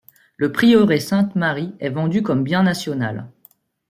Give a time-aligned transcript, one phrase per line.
[0.37, 3.29] Le prieuré Sainte-Marie est vendu comme bien national.